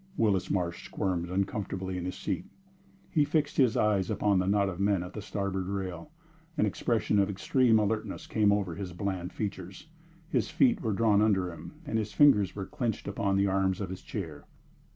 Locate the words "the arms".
13.37-13.79